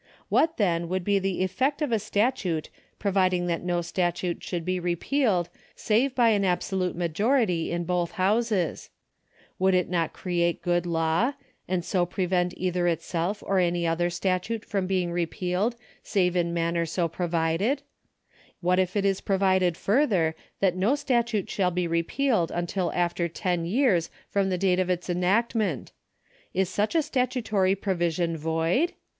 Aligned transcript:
What, 0.29 0.57
then, 0.57 0.89
would 0.89 1.03
be 1.03 1.19
the 1.19 1.43
effect 1.43 1.79
of 1.79 1.91
a 1.91 1.99
statute 1.99 2.71
providing 2.97 3.45
that 3.45 3.61
no 3.61 3.83
statute 3.83 4.43
should 4.43 4.65
be 4.65 4.79
repealed 4.79 5.47
save 5.75 6.15
by 6.15 6.29
an 6.29 6.41
abso 6.41 6.71
lute 6.79 6.95
majority 6.95 7.69
in 7.71 7.83
both 7.83 8.13
Houses? 8.13 8.89
.Would 9.59 9.75
it 9.75 9.89
not 9.89 10.11
create 10.11 10.63
good 10.63 10.87
law, 10.87 11.33
and 11.67 11.85
.so 11.85 12.07
pre 12.07 12.25
vent 12.25 12.55
either 12.57 12.87
itself 12.87 13.43
or 13.45 13.59
any 13.59 13.85
other 13.85 14.09
statute 14.09 14.65
from 14.65 14.87
being 14.87 15.11
repealed 15.11 15.75
.save 16.01 16.35
in 16.35 16.51
manner 16.51 16.87
so 16.87 17.07
provided? 17.07 17.83
Wh6,t 18.63 18.79
if 18.79 18.95
it 18.95 19.05
is 19.05 19.21
provided 19.21 19.77
further, 19.77 20.33
that 20.61 20.75
no 20.75 20.95
statute 20.95 21.47
shall 21.47 21.69
be, 21.69 21.85
repealed 21.85 22.49
until 22.49 22.91
after 22.93 23.27
ten 23.27 23.65
years 23.65 24.09
from 24.31 24.49
the 24.49 24.57
date 24.57 24.79
of 24.79 24.89
its 24.89 25.11
enactment? 25.11 25.91
Is 26.55 26.69
such 26.69 26.95
a 26.95 27.03
statutory 27.03 27.75
provision 27.75 28.35
void 28.35 28.93